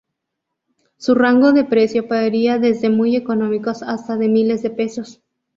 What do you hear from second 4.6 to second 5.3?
de pesos.